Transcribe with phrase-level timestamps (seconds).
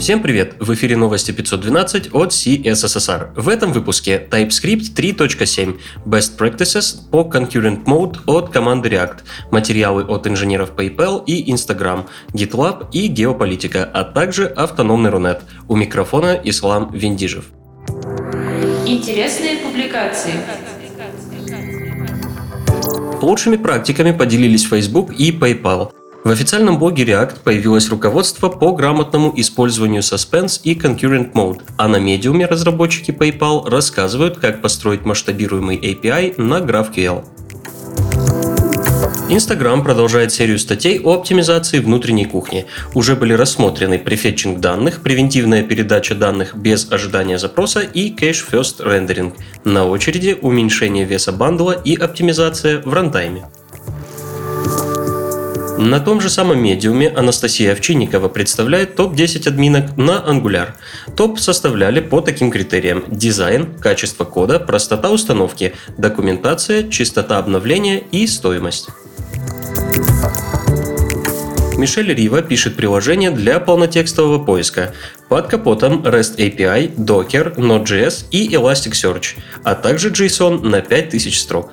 [0.00, 0.54] Всем привет!
[0.58, 3.38] В эфире новости 512 от CSSR.
[3.38, 9.18] В этом выпуске TypeScript 3.7 Best Practices по Concurrent Mode от команды React,
[9.50, 15.42] материалы от инженеров PayPal и Instagram, GitLab и геополитика, а также автономный Рунет.
[15.68, 17.44] У микрофона Ислам Виндижев.
[18.86, 20.32] Интересные публикации.
[23.20, 25.92] Лучшими практиками поделились Facebook и PayPal.
[26.22, 31.96] В официальном блоге React появилось руководство по грамотному использованию Suspense и Concurrent Mode, а на
[31.96, 37.24] медиуме разработчики PayPal рассказывают, как построить масштабируемый API на GraphQL.
[39.30, 42.66] Instagram продолжает серию статей о оптимизации внутренней кухни.
[42.94, 49.32] Уже были рассмотрены префетчинг данных, превентивная передача данных без ожидания запроса и cache-first rendering.
[49.64, 53.46] На очереди уменьшение веса бандла и оптимизация в рантайме.
[55.80, 60.74] На том же самом медиуме Анастасия Овчинникова представляет топ-10 админок на Angular.
[61.16, 68.88] Топ составляли по таким критериям– дизайн, качество кода, простота установки, документация, частота обновления и стоимость.
[71.78, 74.94] Мишель Рива пишет приложение для полнотекстового поиска.
[75.30, 81.72] Под капотом REST API, Docker, Node.js и Elasticsearch, а также JSON на 5000 строк.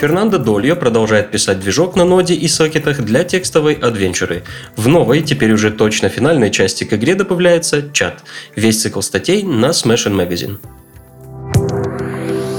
[0.00, 4.42] Фернандо Дольо продолжает писать движок на ноде и сокетах для текстовой адвенчуры.
[4.76, 8.22] В новой, теперь уже точно финальной части к игре добавляется чат.
[8.54, 10.58] Весь цикл статей на Smash Magazine.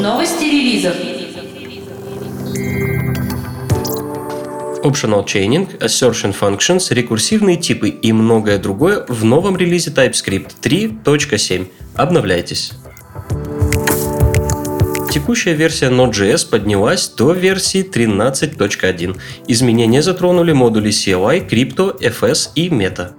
[0.02, 0.96] Новости релизов.
[4.84, 11.68] Optional Chaining, Assertion Functions, рекурсивные типы и многое другое в новом релизе TypeScript 3.7.
[11.96, 12.72] Обновляйтесь.
[15.18, 19.18] Текущая версия Node.js поднялась до версии 13.1.
[19.48, 23.14] Изменения затронули модули CLI, Crypto, FS и Meta.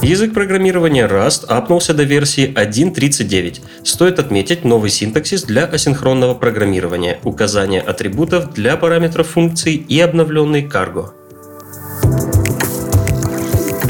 [0.00, 3.62] Язык программирования Rust апнулся до версии 1.39.
[3.82, 11.19] Стоит отметить новый синтаксис для асинхронного программирования, указание атрибутов для параметров функций и обновленный Cargo.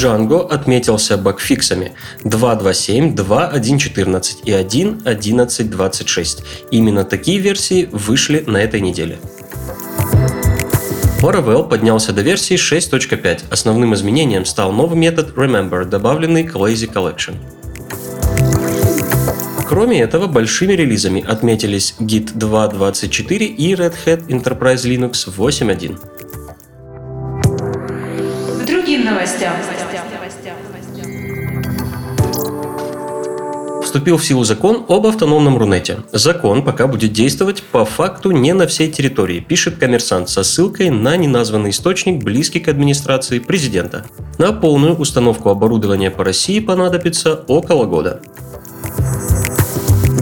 [0.01, 1.93] Django отметился багфиксами
[2.25, 6.43] 2.2.7, 2.1.14 и 1.11.26.
[6.71, 9.19] Именно такие версии вышли на этой неделе.
[11.21, 13.43] Laravel поднялся до версии 6.5.
[13.51, 17.35] Основным изменением стал новый метод Remember, добавленный к Lazy Collection.
[19.69, 25.99] Кроме этого, большими релизами отметились Git 2.24 и Red Hat Enterprise Linux 8.1.
[29.11, 29.53] Новостям.
[33.83, 35.99] Вступил в силу закон об автономном Рунете.
[36.13, 41.17] Закон пока будет действовать по факту не на всей территории, пишет коммерсант со ссылкой на
[41.17, 44.07] неназванный источник, близкий к администрации президента.
[44.39, 48.21] На полную установку оборудования по России понадобится около года.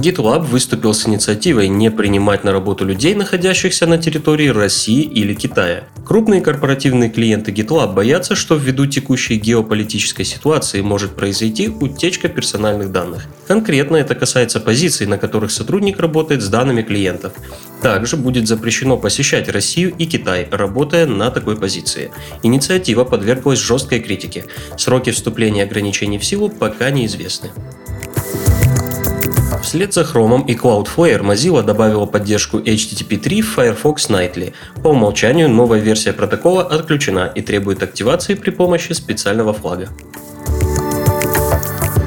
[0.01, 5.85] GitLab выступил с инициативой не принимать на работу людей, находящихся на территории России или Китая.
[6.09, 13.27] Крупные корпоративные клиенты GitLab боятся, что ввиду текущей геополитической ситуации может произойти утечка персональных данных.
[13.47, 17.35] Конкретно это касается позиций, на которых сотрудник работает с данными клиентов.
[17.83, 22.11] Также будет запрещено посещать Россию и Китай, работая на такой позиции.
[22.43, 24.47] Инициатива подверглась жесткой критике.
[24.79, 27.51] Сроки вступления ограничений в силу пока неизвестны.
[29.63, 34.53] Вслед за Chrome и Cloudflare Mozilla добавила поддержку HTTP3 в Firefox Nightly.
[34.83, 39.89] По умолчанию новая версия протокола отключена и требует активации при помощи специального флага.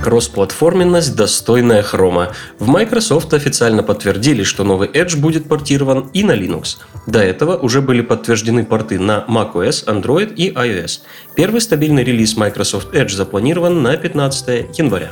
[0.03, 2.31] Кроссплатформенность, достойная Chrome.
[2.57, 6.77] В Microsoft официально подтвердили, что новый Edge будет портирован и на Linux.
[7.05, 11.01] До этого уже были подтверждены порты на macOS, Android и iOS.
[11.35, 15.11] Первый стабильный релиз Microsoft Edge запланирован на 15 января.